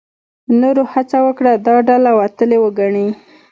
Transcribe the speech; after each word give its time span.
نورو 0.59 0.83
هڅه 0.93 1.17
وکړه 1.27 1.51
دا 1.67 1.73
ډله 1.87 2.11
وتلې 2.19 2.57
وګڼي. 2.63 3.07